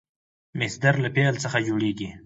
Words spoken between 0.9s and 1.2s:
له